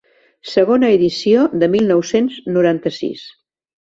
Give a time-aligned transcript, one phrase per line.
[0.53, 3.29] Segona edició de mil nou-cents noranta-sis.